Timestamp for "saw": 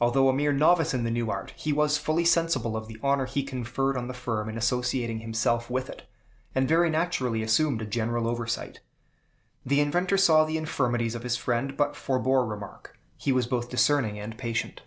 10.18-10.44